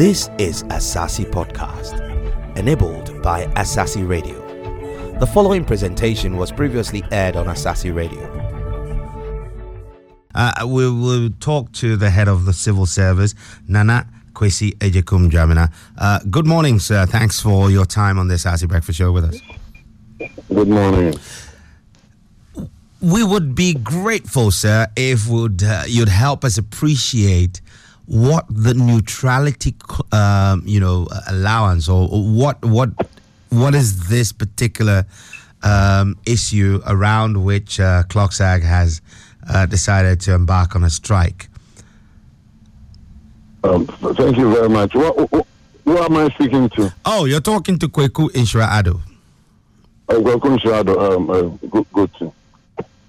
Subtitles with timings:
[0.00, 2.00] This is Asaase Podcast,
[2.56, 4.40] enabled by Asaase Radio.
[5.18, 8.22] The following presentation was previously aired on Asaase Radio.
[10.34, 13.34] Uh, we will talk to the head of the civil service,
[13.68, 15.70] Nana Kwasi Agyekum Dwamena.
[15.98, 17.04] Uh, good morning, sir.
[17.04, 19.38] Thanks for your time on this Asaase Breakfast Show with us.
[20.48, 21.14] Good morning.
[23.02, 27.60] We would be grateful, sir, if would uh, you'd help us appreciate
[28.10, 29.72] what the neutrality,
[30.10, 32.90] um, you know, allowance or what what
[33.50, 35.06] what is this particular
[35.62, 39.00] um, issue around which uh, CLOGSAG has
[39.48, 41.48] uh, decided to embark on a strike?
[43.62, 44.92] Um, thank you very much.
[44.92, 45.46] What, what,
[45.84, 46.92] who am I speaking to?
[47.04, 49.00] Oh, you're talking to Kwaku Nhyira-Addo.
[50.08, 51.16] Oh, Kwaku Nhyira-Addo.
[51.16, 52.32] Um, uh, good, good, to,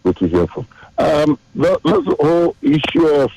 [0.04, 0.68] good to hear from.
[1.00, 3.31] Um, the, the whole issue of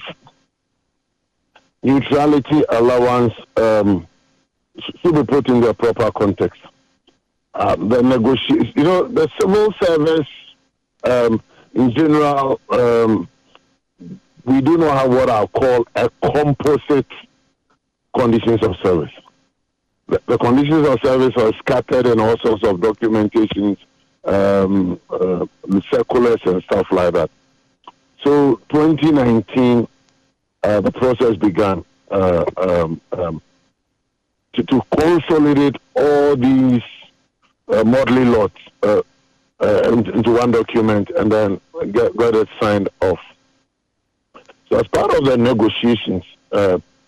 [1.84, 4.06] neutrality allowance um,
[5.02, 6.60] should be put in the proper context.
[7.54, 10.26] Uh, the negotiation, you know, the civil service
[11.04, 11.40] um,
[11.74, 13.28] in general, um,
[14.44, 17.06] we do not have what I call a composite
[18.16, 19.12] conditions of service.
[20.08, 23.76] The, the conditions of service are scattered in all sorts of documentations,
[24.24, 25.46] um, uh,
[25.90, 27.30] circulars, and stuff like that.
[28.24, 29.86] So, 2019
[30.64, 33.42] uh, the process began uh, um, um,
[34.54, 36.82] to, to, consolidate all these
[37.68, 39.02] uh, lots uh,
[39.60, 39.82] uh,
[40.14, 41.60] into one document and then
[41.92, 43.18] get, get, it signed off.
[44.68, 46.24] So, as part of the negotiations,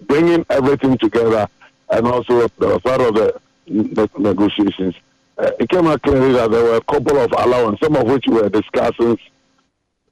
[0.02, 1.48] bringing everything together
[1.90, 2.50] and also as
[2.82, 4.94] part of the, the negotiations,
[5.38, 8.48] it came out clearly that there were a couple of allowances, some of which were
[8.48, 9.18] discussing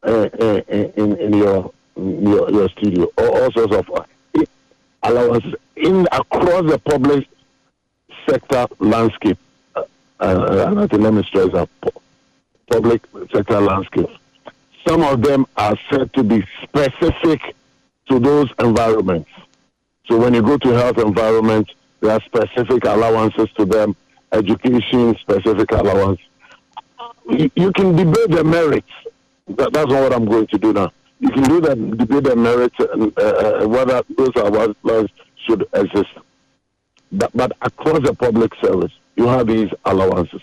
[0.06, 4.04] in, in, in your your, your studio, all, all sorts of uh,
[5.02, 7.28] allowances in across the public
[8.28, 9.38] sector landscape.
[9.74, 9.82] Uh,
[10.20, 11.68] uh, and I think let me stress that
[12.70, 14.08] public sector landscape.
[14.86, 17.54] Some of them are said to be specific
[18.08, 19.30] to those environments.
[20.06, 23.96] So when you go to health environment, there are specific allowances to them,
[24.32, 26.20] education specific allowance.
[27.30, 28.90] You, you can debate the merits.
[29.48, 32.36] That, that's not what I'm going to do now you can do that debate the
[32.36, 35.08] merits and uh, uh, whether those are laws
[35.46, 36.10] should exist.
[37.12, 40.40] But, but across the public service, you have these allowances.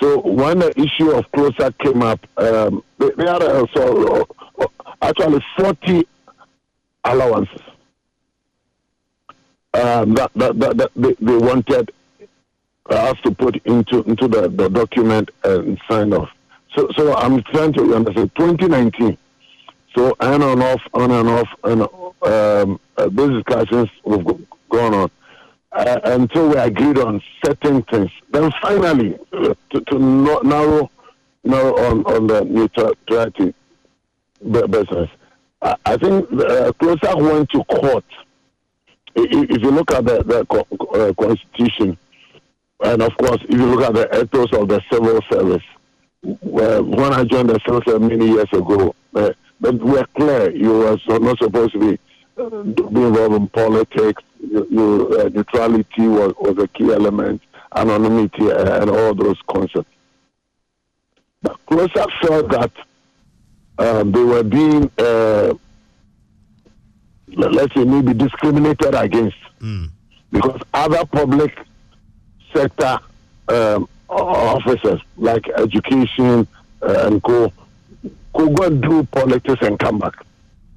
[0.00, 4.26] So when the issue of CLOGSAG came up, um, they, had also
[4.58, 4.66] uh,
[5.02, 6.06] actually 40
[7.04, 7.62] allowances
[9.74, 11.90] um, that, that, that, that they, they, wanted
[12.90, 16.30] us to put into into the, the document and sign off.
[16.76, 18.30] So, so I'm trying to understand.
[18.36, 19.16] 2019,
[19.96, 24.24] so on and off, on and off, and um, uh, those discussions have
[24.68, 25.10] gone on
[25.72, 28.10] uh, until we agreed on certain things.
[28.30, 30.90] Then finally, uh, to, to narrow,
[31.44, 33.54] narrow on, on the neutrality
[34.42, 35.10] business,
[35.62, 38.04] I, I think uh, CLOGSAG went to court.
[39.14, 41.96] If you look at the, the uh, constitution,
[42.84, 45.62] and of course, if you look at the ethos of the civil service,
[46.42, 48.94] when I joined the civil service many years ago,
[49.60, 51.98] but we're clear you are not supposed to be,
[52.38, 54.22] uh, be involved in politics.
[54.40, 57.42] Your, uh, neutrality was, was a key element,
[57.74, 59.90] anonymity, uh, and all those concepts.
[61.42, 62.72] But CLOGSAG felt that
[63.78, 65.54] um, they were being, uh,
[67.28, 69.90] let's say, maybe discriminated against mm.
[70.30, 71.56] because other public
[72.54, 72.98] sector
[73.48, 76.46] um, officers like education
[76.82, 77.52] uh, and co
[78.36, 80.14] could go and do politics and come back.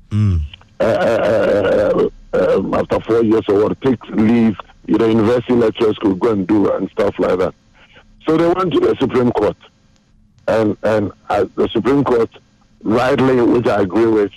[0.10, 0.42] Mm.
[0.80, 4.56] Uh, uh, uh, after four years or what, take leave,
[4.88, 7.54] you know, university lecturers could go and do and stuff like that.
[8.28, 9.58] So they went to the Supreme Court.
[10.48, 12.30] And, and the Supreme Court,
[12.84, 14.32] rightly, which I agree with,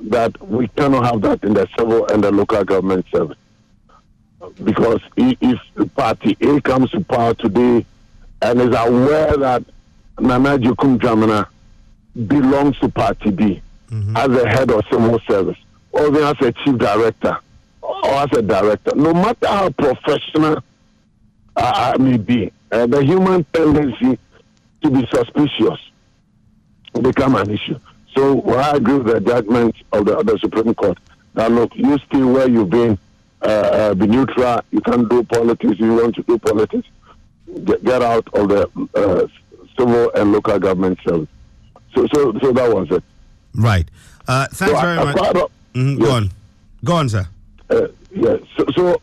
[0.00, 3.36] that we cannot have that in the civil and the local government service.
[4.62, 7.84] Because if the party A comes to power today
[8.42, 9.64] and is aware that
[10.20, 11.46] Nana Agyekum Dwamena
[12.14, 14.16] belongs to Party B mm-hmm.
[14.16, 15.58] as a head of civil service,
[15.92, 17.36] or then as a chief director,
[17.80, 18.92] or as a director.
[18.94, 20.62] No matter how professional
[21.56, 24.18] uh, I may be, uh, the human tendency
[24.82, 25.80] to be suspicious
[27.02, 27.78] become an issue.
[28.16, 30.98] So well, I agree with the judgment of the, of the Supreme Court
[31.34, 32.96] that look, you stay where you've been,
[33.42, 34.60] uh, uh, be neutral.
[34.70, 35.78] You can't do politics.
[35.78, 36.86] You want to do politics.
[37.64, 39.26] Get, get out of the uh,
[39.76, 41.28] civil and local government service.
[41.94, 43.02] So, so, so that was it.
[43.54, 43.88] Right.
[44.26, 45.16] Uh, thanks so very much.
[45.16, 45.88] Of, mm-hmm.
[45.88, 45.98] yes.
[45.98, 46.30] Go on.
[46.84, 47.28] Go on, sir.
[47.70, 48.36] Uh, yeah.
[48.56, 49.00] So, so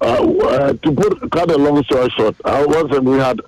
[0.00, 3.40] uh, to put cut a long story short, uh, once we had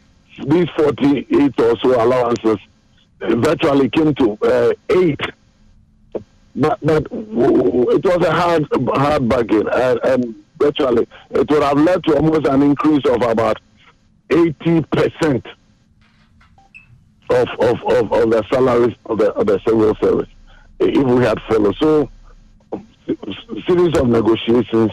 [0.47, 2.59] these 48 or so allowances,
[3.21, 5.21] virtually came to uh, eight.
[6.57, 12.05] But, but it was a hard hard bargain, and, and virtually it would have led
[12.05, 13.59] to almost an increase of about
[14.31, 15.47] 80 percent
[17.35, 20.29] of, of, of, of the salaries of the, of the civil service
[20.81, 21.77] if we had followed.
[21.77, 22.11] So,
[23.67, 24.91] series of negotiations,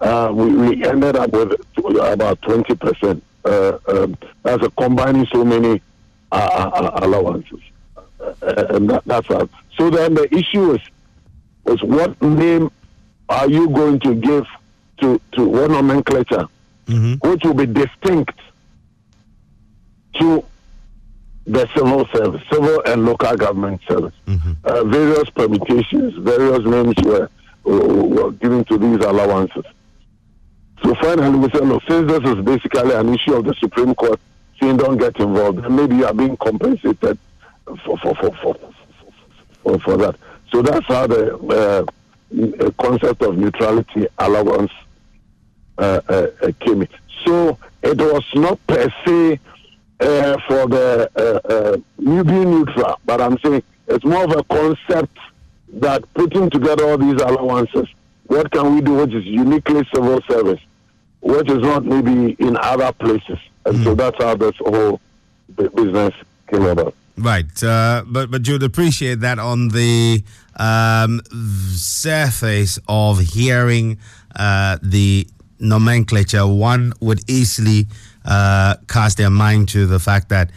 [0.00, 1.60] uh, we, we ended up with
[2.00, 3.24] about 20 percent.
[3.44, 5.80] Uh, um, that's a combining so many
[6.32, 7.60] uh, uh, uh allowances,
[8.20, 8.32] uh,
[8.70, 9.48] and that, that's that.
[9.76, 10.80] So then the issue is,
[11.66, 12.70] is what name
[13.28, 14.46] are you going to give
[15.00, 16.46] to to one nomenclature,
[16.86, 17.28] mm-hmm.
[17.28, 18.38] which will be distinct
[20.14, 20.44] to
[21.48, 24.14] the civil service, civil and local government service.
[24.26, 24.52] Mm-hmm.
[24.64, 27.30] Uh, various permutations, various names were,
[27.64, 29.64] were, given to these allowances.
[30.84, 34.20] So finally, we said, look, since this is basically an issue of the Supreme Court,
[34.60, 37.18] saying don't get involved, and maybe you are being compensated
[37.84, 38.56] for for for for,
[39.62, 40.16] for, for that.
[40.52, 41.86] So that's how the
[42.36, 44.72] uh, concept of neutrality allowance
[45.78, 46.26] uh, uh,
[46.60, 46.88] came in.
[47.24, 49.40] So it was not per se
[50.00, 54.44] uh, for the uh, uh, new being neutral, but I'm saying it's more of a
[54.44, 55.16] concept
[55.74, 57.88] that putting together all these allowances,
[58.26, 60.60] what can we do which is uniquely civil service,
[61.20, 63.84] which is not maybe in other places, and mm.
[63.84, 63.96] so hmm.
[63.96, 65.00] that's how this whole
[65.56, 66.14] business
[66.48, 66.94] came about.
[67.16, 70.22] Right, uh, but but you'd appreciate that on the
[70.56, 71.20] um,
[71.74, 73.98] surface of hearing
[74.36, 75.26] uh, the
[75.58, 77.88] nomenclature, one would easily
[78.24, 80.50] uh, cast their mind to the fact that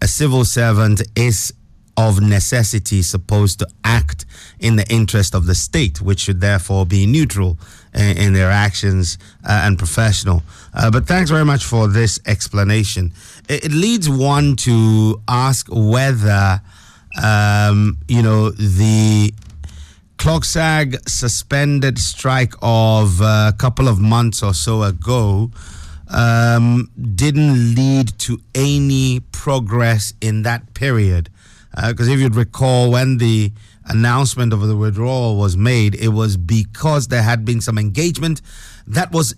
[0.00, 1.52] a civil servant is
[1.96, 4.26] of necessity supposed to act
[4.58, 7.56] in the interest of the state, which should therefore be neutral
[7.94, 10.42] in, in their actions uh, and professional.
[10.74, 13.12] Uh, but thanks very much for this explanation.
[13.48, 16.60] It, it leads one to ask whether,
[17.22, 19.32] um, you know, the
[20.18, 25.50] CLOGSAG suspended strike of a couple of months or so ago
[26.08, 31.30] um, didn't lead to any progress in that period.
[31.74, 33.52] Because uh, if you'd recall, when the
[33.86, 38.40] announcement of the withdrawal was made, it was because there had been some engagement
[38.86, 39.34] that was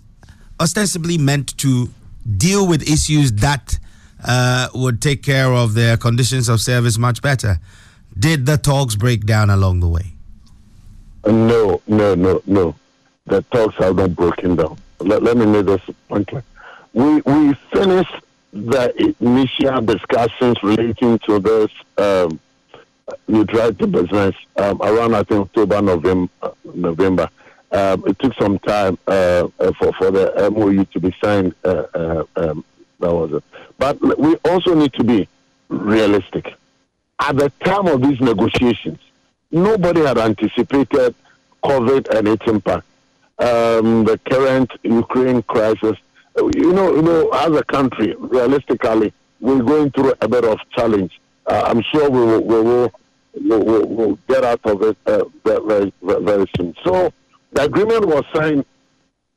[0.59, 1.89] ostensibly meant to
[2.37, 3.79] deal with issues that
[4.23, 7.59] uh, would take care of their conditions of service much better.
[8.17, 10.13] Did the talks break down along the way?
[11.25, 12.75] No, no, no, no.
[13.25, 14.77] The talks have not broken down.
[14.99, 16.43] Let, let me make this point clear.
[16.97, 18.15] We, we finished
[18.51, 22.39] the initial discussions relating to this um,
[23.27, 26.29] neutrality business um, around, I think, October, November.
[26.73, 27.29] November.
[27.71, 31.53] Um, it took some time uh, uh for, for the MOU to be signed.
[31.63, 32.65] Uh, uh, um,
[32.99, 33.43] that was it.
[33.77, 35.27] But we also need to be
[35.69, 36.51] realistic.
[37.19, 38.97] At the time of these negotiations,
[39.51, 41.13] nobody had anticipated
[41.63, 42.87] COVID and its impact.
[43.37, 45.95] Um, the current Ukraine crisis,
[46.37, 51.11] you know, you know, as a country, realistically, we're going through a bit of challenge.
[51.45, 52.91] Uh, I'm sure we will, we will,
[53.33, 56.73] we will, we'll get out of it uh, very, very, soon.
[56.83, 57.11] So
[57.53, 58.65] the agreement was signed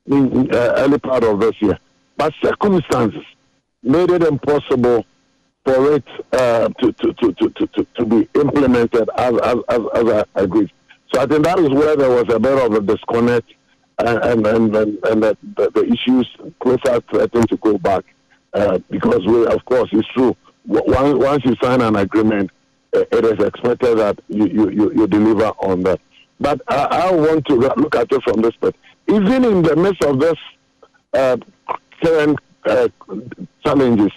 [0.07, 1.77] in uh, early part of this year,
[2.17, 3.23] but circumstances
[3.83, 5.05] made it impossible
[5.63, 10.25] for it uh, to, to, to, to, to, to be implemented as, as, as, as
[10.35, 10.71] agreed.
[11.13, 13.53] So I think that is where there was a bit of a disconnect
[14.07, 16.29] and, and, and, and the, the, issues
[16.61, 18.03] CLOGSAG threatened to go back
[18.53, 20.35] uh, because, we, of course, it's true.
[20.65, 22.51] Once, once you sign an agreement,
[22.95, 25.99] uh, it is expected that you, you, you, you deliver on that.
[26.39, 28.75] But I, I, want to look at it from this point.
[29.07, 30.37] Even in the midst of this
[31.13, 31.37] uh,
[32.03, 32.87] current uh,
[33.63, 34.11] challenges,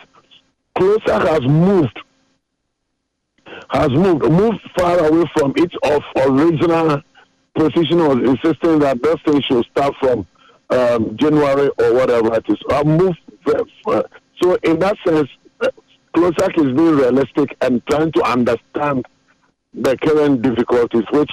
[0.78, 1.98] CLOGSAG has moved
[3.70, 7.00] has moved moved far away from its of original
[7.54, 10.26] position was insisting that this thing should start from
[10.70, 12.58] um, January or whatever it is.
[12.70, 13.18] I've moved
[14.42, 15.28] so in that sense,
[16.14, 19.04] CLOGSAG is being realistic and trying to understand
[19.72, 21.30] the current difficulties, which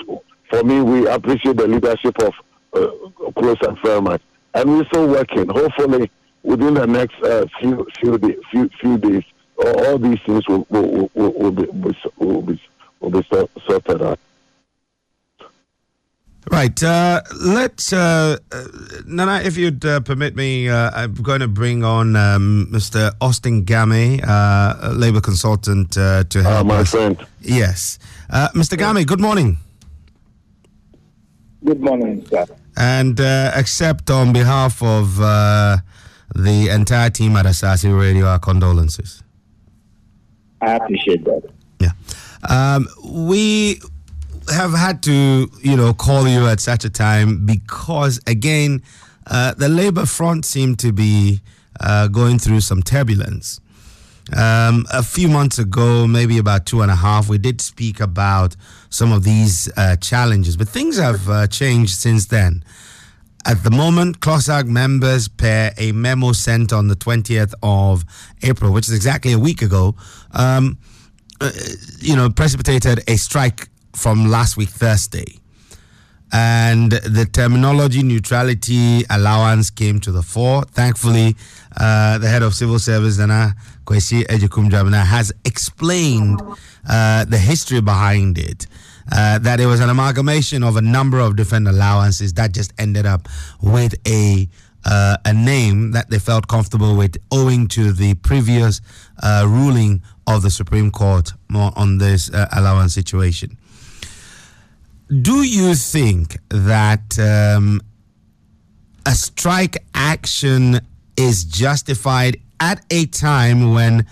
[0.50, 2.34] for me we appreciate the leadership of
[2.74, 4.22] uh, CLOGSAG very much,
[4.54, 5.48] and we're still working.
[5.50, 6.12] Hopefully,
[6.44, 9.24] within the next uh, few few, day, few few days,
[9.58, 11.66] all these things will, will, will, will be,
[12.18, 12.62] will be,
[13.00, 13.28] will be
[13.68, 14.20] sorted out.
[16.50, 16.82] Right.
[16.84, 18.64] Uh, let's, uh, uh,
[19.06, 23.12] Nana, if you'd uh, permit me, uh, I'm going to bring on um, Mr.
[23.22, 26.92] Austin Gamey, uh, labor consultant, to help my us.
[26.92, 27.24] friend.
[27.42, 28.00] Yes.
[28.32, 28.78] Mr.
[28.78, 29.58] Gamey, good morning.
[31.64, 32.46] Good morning, sir.
[32.76, 35.78] and uh, accept on behalf of uh,
[36.34, 39.22] the entire team at Asaase Radio our condolences.
[40.60, 41.44] I appreciate that.
[41.80, 41.92] Yeah.
[42.50, 43.80] Um, we
[44.52, 48.82] have had to, you know, call you at such a time because, again,
[49.28, 51.42] uh, the Labour front seemed to be
[51.80, 53.60] uh, going through some turbulence.
[54.36, 58.56] Um, a few months ago, maybe about two and a half, we did speak about
[58.90, 62.64] some of these uh, challenges, but things have uh, changed since then.
[63.44, 68.06] At the moment, CLOGSAG members, per a memo sent on the 20th of
[68.44, 69.96] April, which is exactly a week ago,
[70.34, 70.78] um,
[71.42, 71.50] uh,
[72.00, 75.38] you know, precipitated a strike from last week, Thursday.
[76.34, 80.64] And the terminology neutrality allowance came to the fore.
[80.64, 81.36] Thankfully,
[81.76, 83.54] uh, the head of civil service, Nana
[83.86, 84.72] Kwasi Agyekum
[85.06, 86.42] has explained
[86.90, 88.68] uh, the history behind it.
[89.12, 93.06] Uh, that it was an amalgamation of a number of different allowances that just ended
[93.06, 93.28] up
[93.62, 94.48] with a
[94.86, 98.82] uh, a name that they felt comfortable with, owing to the previous
[99.22, 103.58] uh, ruling of the Supreme Court on this uh, allowance situation.
[105.12, 107.82] Do you think that um,
[109.06, 110.80] a strike action
[111.18, 114.06] is justified at a time when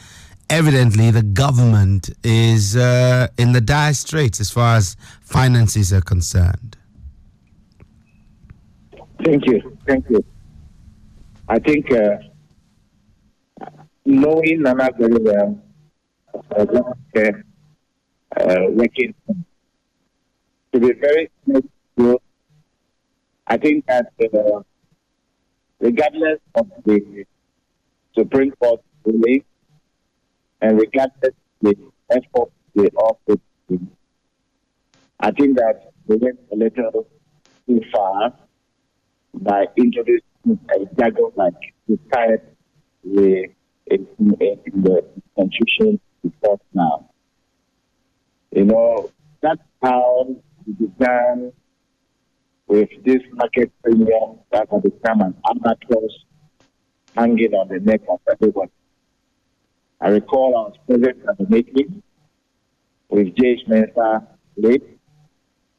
[0.50, 6.76] evidently the government is uh, in the dire straits as far as finances are concerned?
[9.24, 9.78] Thank you.
[9.88, 10.22] Thank you.
[11.48, 12.18] I think uh,
[14.06, 15.62] knowing Nana very well,
[16.58, 16.66] uh,
[18.36, 19.14] uh, working
[20.74, 22.18] to be very good,
[23.48, 24.62] I think that uh,
[25.80, 27.26] regardless of the
[28.18, 29.44] Supreme Court ruling,
[30.62, 31.76] and regardless the
[32.12, 33.42] effort they offered,
[35.20, 37.08] I think that they went a little
[37.68, 38.34] too far
[39.34, 41.54] by introducing a jargon like
[41.88, 42.42] retired
[43.04, 43.48] the
[43.88, 45.04] in, in the
[45.36, 47.10] constitution before now.
[48.52, 49.12] You know,
[49.42, 50.36] that's how
[50.74, 51.52] began
[52.68, 56.12] with this market premium that has become an albatross
[57.16, 58.70] hanging on the neck of everyone.
[60.02, 62.04] I recall I was present at the meeting
[63.10, 63.58] with J.
[63.66, 64.22] Spencer
[64.56, 64.84] late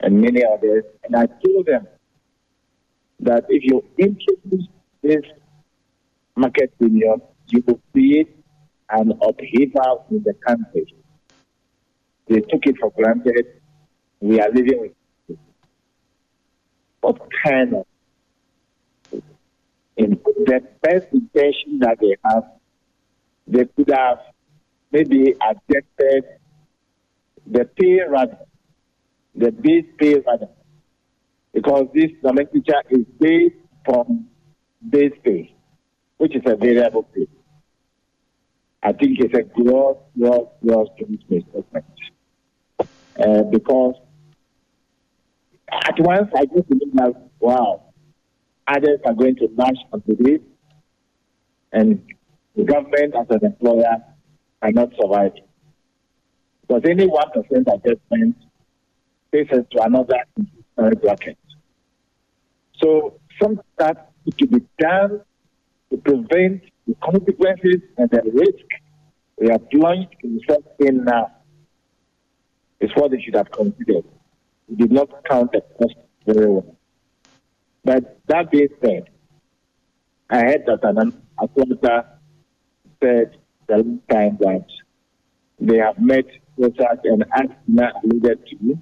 [0.01, 1.87] and many others, and I told them
[3.21, 4.67] that if you introduce
[5.03, 5.23] this
[6.37, 8.37] market premium, you will create
[8.91, 10.95] an upheaval in the country.
[12.29, 13.60] They took it for granted.
[14.21, 14.93] We are living with.
[17.01, 17.87] What kind of
[19.97, 22.45] in the best intention that they have
[23.47, 24.19] they could have
[24.93, 26.25] maybe adjusted
[27.47, 28.39] the pay rather,
[29.35, 30.49] the base pay rather,
[31.53, 34.29] because this nomenclature is based from
[34.89, 35.55] base pay,
[36.19, 37.27] which is a variable pay.
[38.83, 41.85] I think it's a gross, gross, gross misstatement.
[42.79, 43.97] Uh, because
[45.73, 47.83] at once I just believe that, wow,
[48.67, 50.41] others are going to march onto this
[51.73, 52.03] and
[52.57, 53.97] the government as an employer
[54.63, 55.33] cannot survive.
[56.63, 58.37] Because any 1% adjustment
[59.33, 61.39] takes us to another bracket.
[62.83, 65.21] So some that to be done
[65.91, 68.67] to prevent the consequences and the risk
[69.39, 71.33] we are plunged themselves in now
[72.81, 74.05] is what they should have considered.
[74.77, 75.97] Did not count the cost
[76.27, 76.77] very well.
[77.85, 79.11] But that being said,
[80.29, 81.13] I heard that an
[81.43, 82.07] Atlanta
[83.03, 83.37] said
[83.67, 84.67] the last time that
[85.59, 86.25] they have met
[86.57, 88.79] CLOGSAG and Antina alluded to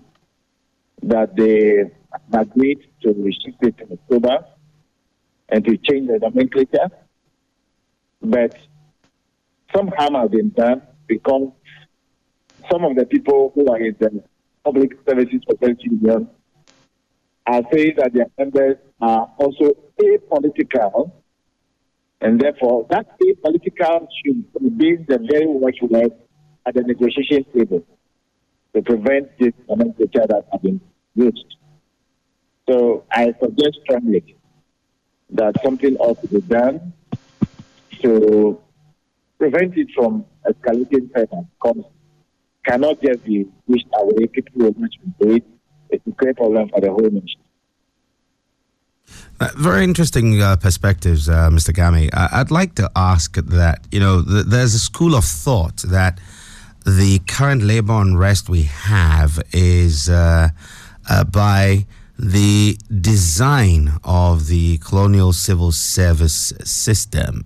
[1.03, 1.85] that they
[2.33, 4.45] agreed to restrict it in October
[5.49, 6.91] and to change the nomenclature.
[8.21, 8.57] But
[9.75, 11.53] some harm has been done because
[12.71, 14.23] some of the people who are in the
[14.69, 16.29] public services authority union
[17.47, 21.11] are saying that their members are also apolitical
[22.21, 23.07] and therefore, that
[23.43, 26.13] political should be the very watchword
[26.67, 27.85] at the negotiation table
[28.75, 30.81] to prevent this nomenclature that has been
[31.15, 31.57] used.
[32.69, 34.37] So I suggest strongly
[35.31, 36.93] that something ought to be done
[38.03, 38.61] to
[39.39, 41.47] prevent it from escalating further
[42.69, 44.27] cannot just be pushed away.
[44.27, 45.45] People will not do it.
[45.91, 47.41] It's a great problem for the whole nation.
[49.41, 51.73] Uh, very interesting uh, perspectives, uh, Mr.
[51.75, 52.11] Gamey.
[52.13, 56.19] I- would like to ask that, you know, th- there's a school of thought that
[56.85, 60.49] the current labor unrest we have is uh,
[61.09, 61.87] uh, by
[62.19, 67.45] the design of the colonial civil service system,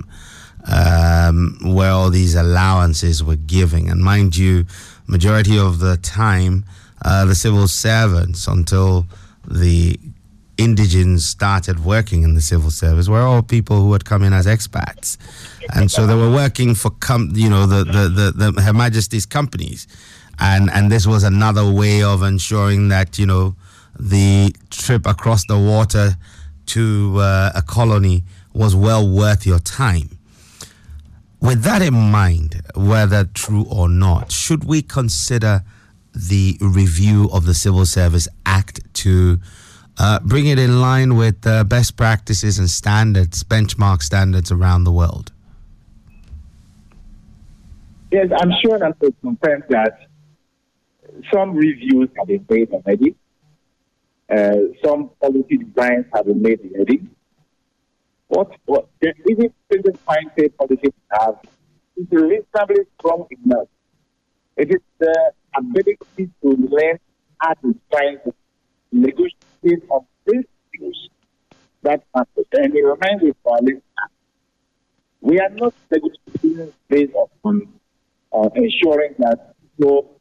[0.67, 3.91] um, where all these allowances were giving.
[3.91, 4.65] And mind you,
[5.13, 6.65] majority of the time,
[7.05, 9.07] uh, the civil servants, until
[9.47, 9.99] the
[10.57, 14.47] indigents started working in the civil service, were all people who had come in as
[14.47, 15.19] expats,
[15.75, 19.27] and so they were working for com- you know the, the, the, the Her Majesty's
[19.27, 19.87] companies,
[20.39, 23.55] and and this was another way of ensuring that you know
[23.99, 26.17] the trip across the water
[26.67, 30.09] to uh, a colony was well worth your time.
[31.43, 35.63] With that in mind, whether true or not, should we consider
[36.15, 39.41] the review of the Civil Service Act to
[39.99, 44.93] uh, bring it in line with uh, best practices and standards, benchmark standards around the
[44.93, 45.33] world?
[48.13, 49.99] Yes, I'm sure that will confirm that
[51.35, 53.17] some reviews have been made already.
[54.31, 57.03] Uh, some policy designs have been made already.
[58.33, 61.35] What, what the even single mindset policy have
[61.99, 63.69] is reasonably strong enough.
[64.57, 66.99] It is the ability to learn
[67.41, 68.35] how to try to
[68.91, 71.11] negotiate on these issues
[71.83, 72.47] that matters.
[72.55, 73.59] And it reminds me for
[75.21, 77.13] we are not negotiating based
[77.43, 77.69] on
[78.33, 80.21] uh, ensuring that people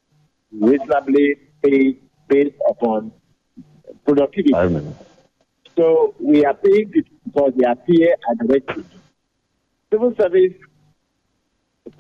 [0.52, 3.14] reasonably pay based upon
[4.06, 4.52] productivity.
[5.78, 8.86] So we are paying people because they appear at
[9.92, 10.54] Civil service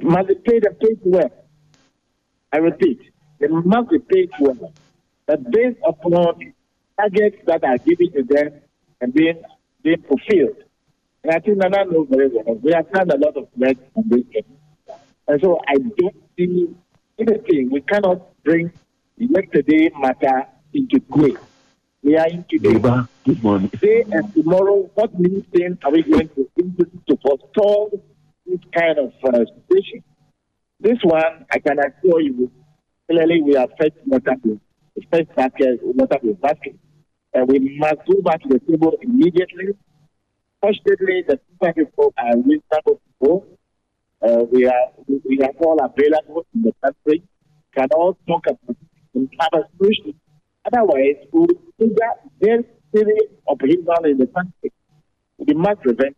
[0.01, 1.31] must be paid and paid well.
[2.53, 3.00] I repeat,
[3.39, 4.73] they must be paid well.
[5.25, 6.53] But based upon
[7.00, 8.61] targets that are given to them
[9.00, 9.41] and being,
[9.83, 10.63] being fulfilled.
[11.23, 12.55] And I think Nana knows very well.
[12.55, 14.43] We have done a lot of work on this.
[15.27, 16.75] And so I don't see
[17.19, 17.69] anything.
[17.71, 18.71] We cannot bring
[19.17, 21.35] yesterday matter into play.
[22.03, 22.79] We are in today.
[23.24, 23.70] Good morning.
[23.70, 27.91] Today and tomorrow, what new things are we going to implement to forestall
[28.43, 30.03] this kind of uh, situation?
[30.79, 32.51] This one, I can assure you,
[33.07, 34.33] clearly we are first water
[35.11, 36.75] first basket, water to basket.
[37.35, 39.77] And we must go back to the table immediately.
[40.59, 41.40] Fortunately, the
[41.75, 43.46] people are reasonable people.
[44.27, 47.22] Uh, we are we are all available in the country.
[47.75, 48.75] Can all talk about
[49.14, 50.16] and have a solution.
[50.74, 52.64] Otherwise, we will trigger very
[52.96, 54.72] serious upheaval in the country.
[55.38, 56.16] We must prevent.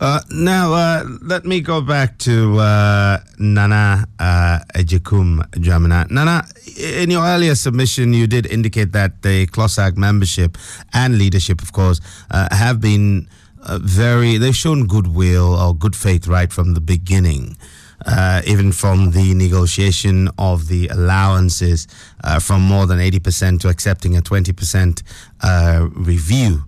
[0.00, 6.08] Uh, now, uh, let me go back to uh, Nana uh, Agyekum Dwamena.
[6.08, 6.44] Nana,
[6.78, 10.56] in your earlier submission, you did indicate that the CLOGSAG membership
[10.94, 13.28] and leadership, of course, uh, have been
[13.64, 17.56] uh, very, they've shown goodwill or good faith right from the beginning
[18.06, 21.86] uh, even from the negotiation of the allowances
[22.24, 25.02] uh, from more than 80% to accepting a 20%
[25.42, 26.64] uh, review.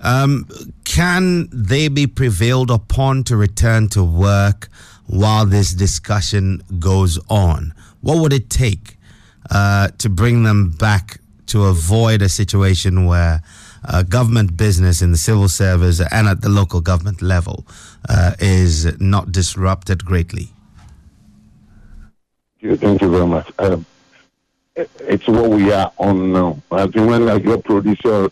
[0.00, 0.46] Um,
[0.84, 4.68] can they be prevailed upon to return to work
[5.06, 7.74] while this discussion goes on?
[8.00, 8.96] What would it take
[9.50, 13.42] uh, to bring them back to avoid a situation where
[13.84, 17.66] uh, government business in the civil service and at the local government level
[18.08, 20.50] uh, is not disrupted greatly?
[22.60, 23.52] Thank you very much.
[23.60, 23.86] Um,
[24.74, 26.60] it's what we are on now.
[26.72, 28.30] I think when like your producer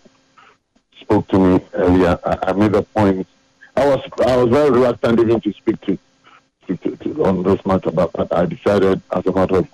[1.01, 3.27] spoke to me earlier, I, I, made a point.
[3.77, 5.99] I was I was very reluctant even to speak to,
[6.67, 9.69] to, to, to on this matter, but, but I decided as a matter of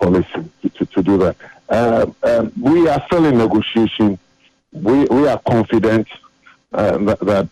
[0.00, 1.36] policy to, to, do that.
[1.68, 4.18] Uh, um, we are still in negotiation.
[4.72, 6.08] We we are confident
[6.72, 7.48] uh, that, that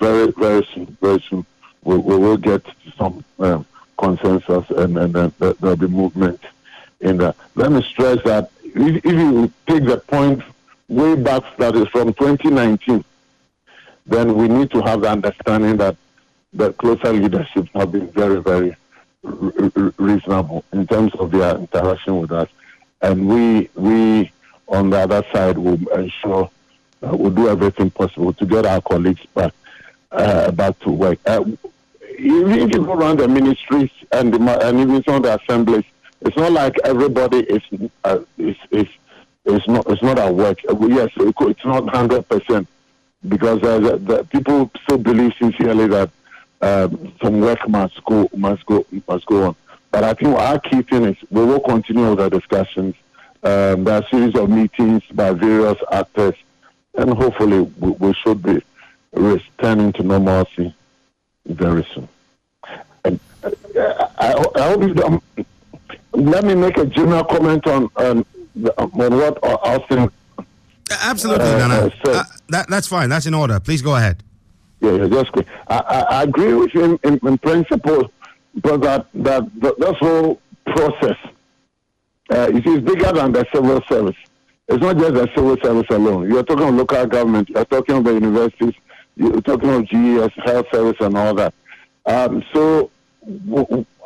[0.00, 1.46] very very soon very soon
[1.84, 2.64] we, we will get
[2.98, 3.24] some.
[3.38, 3.64] Um,
[4.02, 6.40] consensus and, and then there'll be movement
[7.00, 7.36] in that.
[7.54, 10.42] Let me stress that if, if you take the point
[10.88, 13.04] way back that is from 2019,
[14.06, 15.96] then we need to have the understanding that
[16.52, 18.76] the CLOGSAG leadership have been very, very
[19.22, 22.48] reasonable in terms of their interaction with us.
[23.00, 24.32] And we, we
[24.72, 26.50] on the other side, will ensure
[27.02, 29.52] uh, we'll do everything possible to get our colleagues back
[30.10, 31.18] uh, back to work.
[31.26, 31.44] Uh,
[32.18, 35.84] if you go around the ministries and the, and even some of the assemblies,
[36.20, 37.62] it's not like everybody is
[38.04, 38.86] uh, is is
[39.44, 40.58] is not it's not at work.
[40.68, 42.68] Uh, yes, it's not hundred percent
[43.28, 46.10] because uh, the, the people still believe sincerely that
[46.60, 49.56] um, some work must go must go must go on.
[49.90, 52.94] But I think our key thing is we will continue with the discussions.
[53.42, 56.36] Um, there are a series of meetings by various actors,
[56.94, 58.62] and hopefully we, we should be
[59.12, 60.74] returning to normalcy
[61.46, 62.08] very soon.
[63.04, 65.44] And uh, I, I hope you
[66.12, 68.26] let me make a general comment on um,
[68.76, 70.10] on what Austin.
[70.90, 71.92] Absolutely, uh, Nana.
[72.04, 73.08] Uh, uh, that, that's fine.
[73.08, 73.58] That's in order.
[73.60, 74.22] Please go ahead.
[74.80, 75.46] Yeah, yeah just quick.
[75.68, 78.10] I, I, agree with him in, in, principle,
[78.56, 81.16] but that that, that this whole process,
[82.30, 84.16] uh, you it's bigger than the civil service.
[84.68, 86.28] It's not just the civil service alone.
[86.28, 87.48] You're talking of local government.
[87.48, 88.74] You're talking about universities.
[89.16, 91.54] You're talking of GES, health service, and all that.
[92.06, 92.90] Um, so,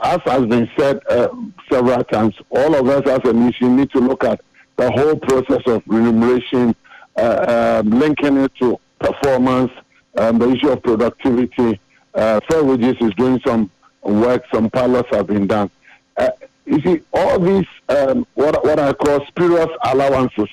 [0.03, 1.29] as has been said uh,
[1.71, 4.41] several times, all of us as a nation need to look at
[4.77, 6.75] the whole process of remuneration,
[7.17, 9.73] uh, uh, linking it to performance,
[10.19, 11.81] um, the issue of productivity.
[12.15, 13.71] Uh, Fair Wages is doing some
[14.03, 15.71] work, some pilots have been done.
[16.17, 16.31] Uh,
[16.65, 20.49] you see, all these, um, what, what I call spurious allowances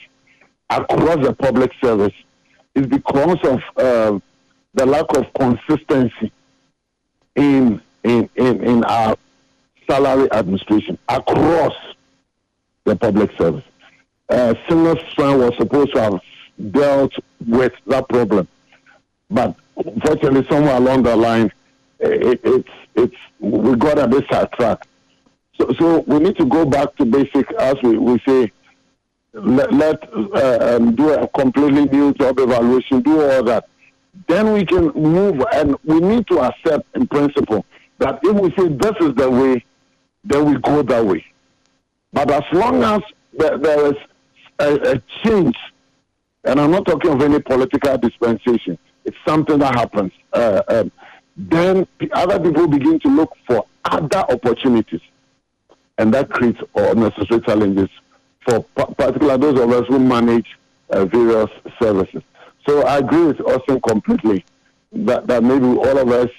[0.69, 2.13] across the public service
[2.75, 4.19] is because of uh,
[4.73, 6.31] the lack of consistency
[7.35, 9.15] in, in, in, in our
[9.89, 11.73] salary administration across
[12.85, 13.63] the public service.
[14.29, 16.21] Uh, Singles was supposed to have
[16.71, 17.13] dealt
[17.47, 18.47] with that problem.
[19.29, 21.51] But unfortunately, somewhere along the line,
[21.99, 24.87] it, it's, it's, we got a bit sidetracked.
[25.59, 28.51] So, so we need to go back to basic, as we, we say,
[29.33, 33.67] let, let uh, um, do a completely new job evaluation, do all that.
[34.27, 37.65] Then we can move, and we need to accept in principle
[37.99, 39.63] that if we say this is the way,
[40.23, 41.25] then we go that way.
[42.11, 43.01] But as long as
[43.37, 43.97] there, there is
[44.59, 45.55] a, a change,
[46.43, 50.11] and I'm not talking of any political dispensation, it's something that happens.
[50.31, 50.91] Uh, um,
[51.35, 55.01] then other people begin to look for other opportunities,
[55.97, 57.89] and that creates unnecessary challenges
[58.47, 60.47] for particularly those of us who manage
[60.91, 61.49] uh, various
[61.81, 62.21] services.
[62.67, 64.45] So I agree with Austin completely
[64.91, 66.29] that, that maybe all of us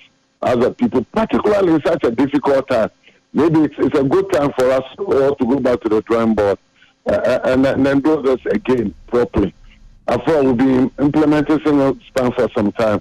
[0.43, 2.91] a people, particularly in such a difficult time,
[3.33, 6.35] maybe it's, it's a good time for us all to go back to the drawing
[6.35, 6.59] board
[7.07, 9.55] uh, uh and, and, then do this again properly.
[10.07, 13.01] I thought we'll be implementing Single Spine for some time,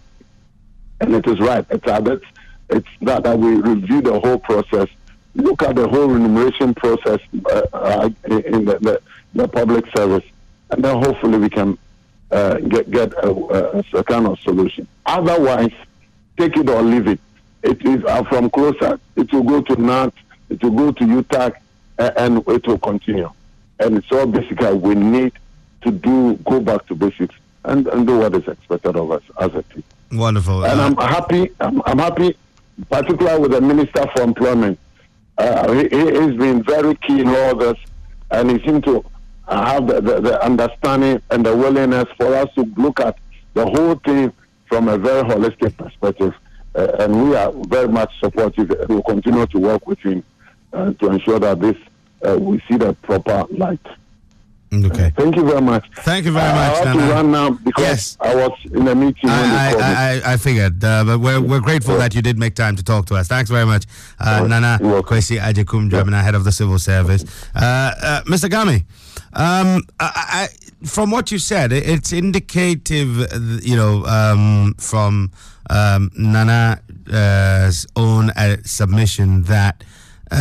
[1.01, 1.65] and it is right.
[1.69, 2.25] It's, it's,
[2.69, 4.87] it's that, that we review the whole process,
[5.35, 9.01] look at the whole remuneration process uh, uh, in the, the,
[9.33, 10.23] the, public service,
[10.71, 11.77] and then hopefully we can
[12.33, 14.87] uh, get, get a, a, a, kind of solution.
[15.05, 15.71] Otherwise,
[16.37, 17.19] take it or leave it.
[17.61, 18.99] It is uh, from CLOGSAG.
[19.15, 20.13] It will go to NAT,
[20.49, 21.53] it will go to UTAG,
[21.97, 23.31] and it will continue.
[23.79, 25.33] And it's all basically we need
[25.81, 29.53] to do go back to basics and, and do what is expected of us as
[29.53, 29.83] a team.
[30.11, 30.65] Wonderful.
[30.65, 31.49] And uh, I'm happy.
[31.59, 32.37] I'm, I'm, happy,
[32.89, 34.79] particularly with the Minister for Employment.
[35.37, 37.77] Uh, he, has been very keen in all this,
[38.31, 39.03] and he seems to
[39.47, 43.17] have the, the, the, understanding and the willingness for us to look at
[43.53, 44.31] the whole thing
[44.67, 46.33] from a very holistic perspective.
[46.75, 48.69] Uh, and we are very much supportive.
[48.89, 50.23] We will continue to work with him
[50.71, 51.77] uh, to ensure that this
[52.25, 53.85] uh, we see the proper light.
[54.73, 55.11] Okay.
[55.15, 55.87] Thank you very much.
[55.97, 56.81] Thank you very uh, much.
[56.81, 57.07] I have Nana.
[57.07, 58.17] to run now because yes.
[58.19, 59.29] I was in a meeting.
[59.29, 62.75] I, I, I, I, figured, uh, but we're, we're grateful that you did make time
[62.77, 63.27] to talk to us.
[63.27, 63.85] Thanks very much,
[64.19, 67.23] uh, Nana Kwasi Agyekum Dwamena, head of the civil service.
[67.55, 67.59] Uh,
[68.01, 68.49] uh, Mr.
[68.49, 68.85] Gamey,
[69.33, 69.83] um,
[70.83, 75.31] from what you said, it's indicative, you know, um, from
[75.69, 79.83] um, Nana's own uh, submission that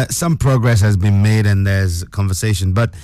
[0.09, 2.95] some progress has been made and there's conversation, but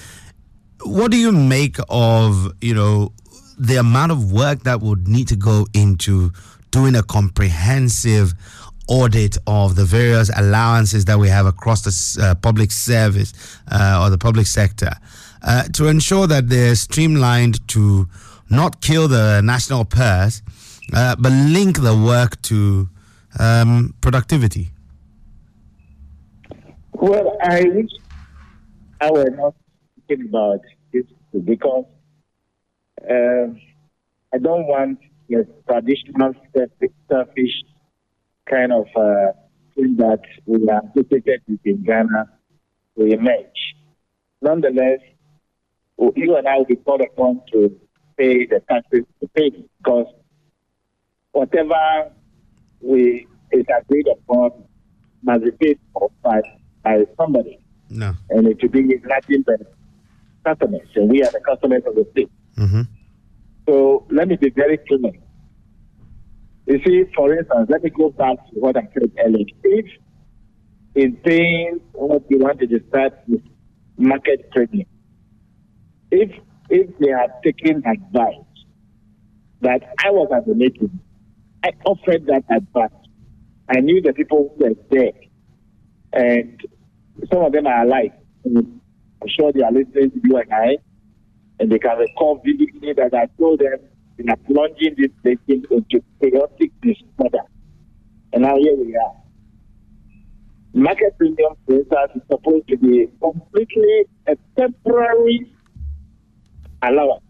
[0.85, 3.13] what do you make of you know
[3.59, 6.31] the amount of work that would need to go into
[6.71, 8.35] doing a comprehensive
[8.89, 14.11] audit of the various allowances that we have across the uh, public service uh, or
[14.11, 14.91] the public sector
[15.43, 18.09] uh, to ensure that they're streamlined to
[18.49, 20.43] not kill the national purse
[20.95, 22.89] uh, but link the work to
[23.39, 24.71] um, productivity?
[26.93, 27.91] Well, I wish
[29.01, 29.55] I were not
[30.09, 30.61] thinking about
[30.93, 31.05] this
[31.45, 31.85] because
[33.03, 33.47] uh,
[34.33, 36.33] I don't want the traditional
[37.09, 37.63] selfish
[38.49, 39.33] kind of uh,
[39.75, 42.31] thing that we anticipated in Ghana
[42.97, 43.75] to emerge.
[44.41, 45.01] Nonetheless,
[46.17, 47.79] you and I will be called upon to
[48.17, 50.07] pay the taxes to pay because
[51.33, 52.13] whatever
[52.81, 54.65] we is agreed upon
[55.23, 56.41] must be paid for by,
[56.85, 57.59] by somebody.
[57.91, 58.15] No.
[58.31, 59.61] And it should be nothing but
[60.45, 62.31] customers, and we are the customers of the state.
[62.57, 62.83] Mm-hmm.
[63.69, 65.13] So let me be very clear.
[66.67, 69.47] You see, for instance, let me go back to what I said earlier.
[69.65, 69.87] If
[70.95, 73.43] in paying what you want to discuss with
[73.97, 74.87] market trading,
[76.11, 76.31] if
[76.71, 78.35] if they are taking advice
[79.61, 81.01] that I was at the meeting,
[81.65, 82.91] I offered that advice.
[83.69, 85.13] I knew the people who were there,
[86.13, 86.61] and
[87.33, 88.13] some of them are alive.
[89.23, 90.79] I'm sure they are listening to you and I.
[91.61, 93.79] And they can recall vividly that I told them
[94.19, 97.45] in plunging this nation into chaotic disorder.
[98.33, 99.15] And now here we are.
[100.75, 101.87] Market premium, is
[102.31, 105.51] supposed to be completely a temporary
[106.83, 107.25] allowance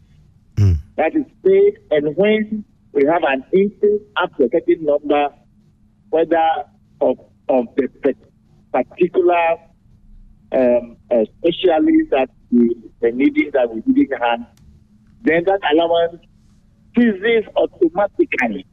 [0.59, 0.77] Mm.
[0.97, 5.29] that is paid, and when we have an increase up to a certain number,
[6.11, 6.49] whether
[7.01, 7.89] of of the
[8.73, 9.57] particular
[10.53, 14.41] um, uh, specialist that we the needing that we didn't have,
[15.23, 16.23] then that allowance
[16.97, 18.67] ceases automatically.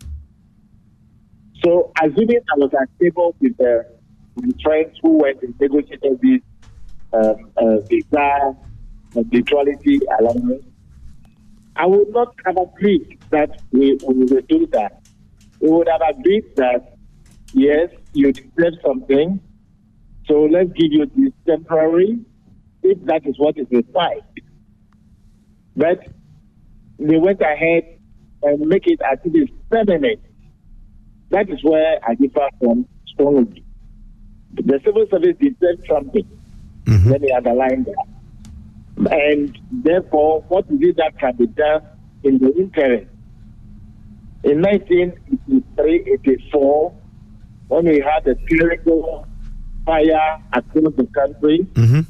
[1.64, 3.86] So, assuming I was at table with the
[4.36, 6.42] with friends who went and negotiated this
[7.14, 8.56] um, uh, visa
[9.32, 10.66] neutrality allowance,
[11.76, 15.02] I would not have agreed that we, we will do that.
[15.60, 16.98] We would have agreed that,
[17.54, 19.40] yes, you deserve something,
[20.28, 22.20] so let's give you this temporary,
[22.84, 24.24] if that is what is required.
[25.76, 26.08] But
[27.00, 28.00] they went ahead
[28.44, 30.20] and make it as it is permanent.
[31.30, 33.64] That is where I differ from strongly.
[34.54, 36.26] The civil service deserves something.
[36.86, 37.12] Mhm.
[37.12, 39.12] Let me underline that.
[39.12, 41.82] And therefore, what is it that can be done
[42.24, 43.10] in the interim?
[44.44, 46.94] In 1983 84,
[47.68, 49.28] when we had a clerical
[49.86, 52.06] fire across the country, Mhm.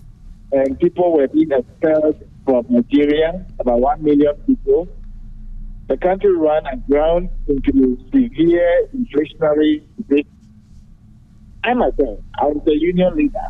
[0.51, 4.87] and people were being expelled from Nigeria, about one million people.
[5.87, 10.25] The country ran aground into severe inflationary debt.
[11.63, 13.47] I myself, I was the union leader.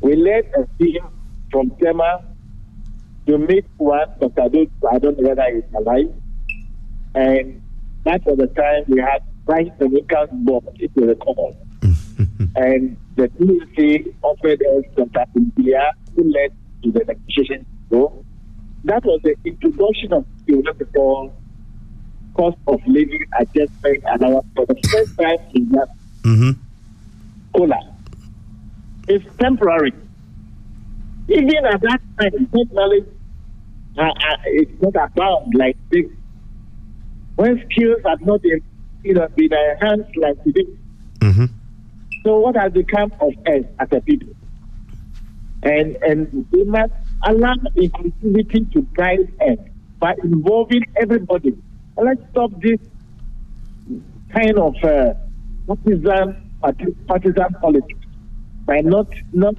[0.00, 1.02] We led a team
[1.50, 2.22] from Tema
[3.26, 4.48] to meet one Dr.
[4.48, 6.12] Dut, I don't know whether he's alive.
[7.14, 7.60] And
[8.04, 11.56] that was the time we had Price Dominican board, if you recall.
[12.56, 15.24] And the DUC offered us Dr.
[15.36, 15.82] India,
[16.14, 16.50] who led
[16.84, 17.66] to the negotiation.
[17.90, 18.24] So
[18.84, 20.62] that was the introduction of we
[20.94, 21.34] call
[22.36, 25.88] cost of living adjustment allowance for the first time in that
[26.24, 26.56] Mhm.
[27.56, 27.78] cola.
[29.08, 29.92] It's temporary.
[31.28, 33.04] Even at that time, technically,
[33.96, 36.06] uh, uh, it's not about like this.
[37.36, 38.60] When skills have not been,
[39.02, 40.66] you know, been enhanced like today,
[41.20, 41.48] Mhm.
[42.24, 44.32] So what has become of us as a people?
[45.62, 46.92] And and we must
[47.26, 49.58] allow inclusivity to guide us
[49.98, 51.54] by involving everybody.
[51.96, 52.80] Let's stop this
[54.34, 55.14] kind of uh,
[55.66, 56.50] partisan
[57.06, 58.06] partisan politics
[58.66, 59.54] by not not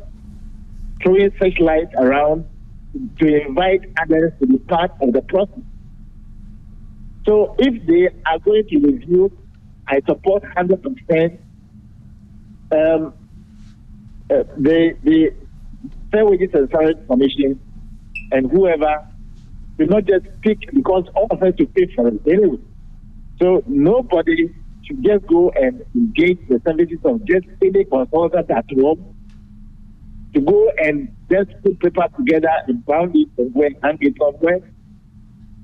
[1.04, 2.46] throwing such light around
[3.20, 5.64] to invite others to be part of the process.
[7.28, 9.32] So if they are going to review,
[9.88, 11.42] I support hundred percent
[12.72, 13.14] um,
[14.30, 15.34] uh, the the
[16.12, 17.60] Fair Wages and Salaries Commission
[18.32, 19.08] and whoever
[19.78, 22.58] do not just pick because all of us to pay for it anyway.
[23.42, 29.16] So nobody should just go and engage the services of just any consultant at home
[30.34, 34.60] to go and just put paper together and bound it and go and it somewhere.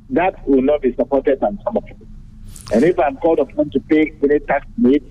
[0.09, 1.97] That will not be supported of it.
[2.73, 5.03] And if I'm called upon to pay any tax rate,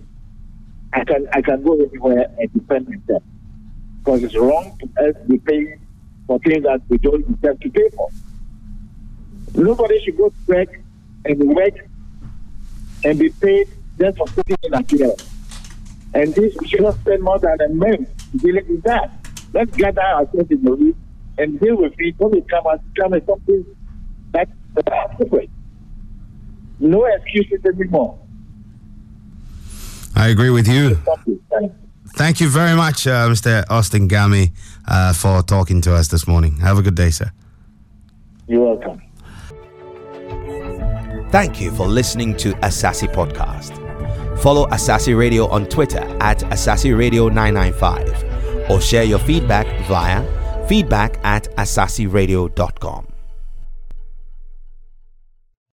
[0.92, 3.22] I can I can go anywhere and defend myself.
[3.98, 5.81] Because it's wrong to us be paying
[6.26, 8.09] for things that we don't deserve to pay for.
[9.55, 10.81] Nobody should go to work
[11.24, 11.74] and work
[13.05, 15.12] and be paid just for putting in a chair.
[16.14, 19.12] And this we should not spend more than a month dealing with that.
[19.53, 20.96] Let's gather ourselves in the room
[21.38, 23.64] and deal with it when we come and come with something
[24.33, 25.50] that's uh, adequate.
[26.79, 28.19] No excuses anymore.
[30.20, 30.96] I agree with you.
[32.14, 32.50] Thank you.
[32.50, 33.64] Very much, uh, Mr.
[33.70, 34.52] Austin Gamey,
[34.87, 36.56] uh, for talking to us this morning.
[36.59, 37.33] Have a good day, sir.
[38.46, 39.00] You're welcome.
[41.30, 43.72] Thank you for listening to Asaase Podcast.
[44.40, 50.22] Follow Asaase Radio on Twitter at Asaase Radio 995 or share your feedback via
[50.66, 53.10] feedback at asaaseradio.com.